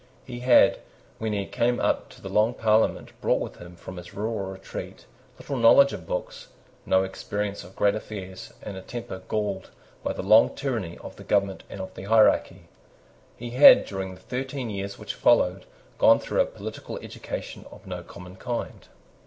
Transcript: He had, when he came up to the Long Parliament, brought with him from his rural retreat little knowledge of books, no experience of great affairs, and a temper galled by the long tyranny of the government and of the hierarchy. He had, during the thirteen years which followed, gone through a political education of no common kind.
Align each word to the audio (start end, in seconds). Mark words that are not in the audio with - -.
He 0.25 0.39
had, 0.39 0.79
when 1.19 1.31
he 1.31 1.45
came 1.45 1.79
up 1.79 2.09
to 2.09 2.23
the 2.23 2.27
Long 2.27 2.55
Parliament, 2.55 3.11
brought 3.21 3.39
with 3.39 3.57
him 3.57 3.75
from 3.75 3.97
his 3.97 4.15
rural 4.15 4.45
retreat 4.47 5.05
little 5.37 5.57
knowledge 5.57 5.93
of 5.93 6.07
books, 6.07 6.47
no 6.87 7.03
experience 7.03 7.63
of 7.63 7.75
great 7.75 7.93
affairs, 7.93 8.51
and 8.63 8.75
a 8.75 8.81
temper 8.81 9.21
galled 9.29 9.69
by 10.03 10.13
the 10.13 10.23
long 10.23 10.55
tyranny 10.55 10.97
of 11.03 11.17
the 11.17 11.23
government 11.23 11.65
and 11.69 11.79
of 11.79 11.93
the 11.93 12.05
hierarchy. 12.05 12.63
He 13.37 13.51
had, 13.51 13.85
during 13.85 14.15
the 14.15 14.21
thirteen 14.21 14.71
years 14.71 14.97
which 14.97 15.13
followed, 15.13 15.65
gone 15.99 16.17
through 16.19 16.41
a 16.41 16.47
political 16.47 16.97
education 16.97 17.65
of 17.71 17.85
no 17.85 18.01
common 18.01 18.37
kind. 18.37 18.87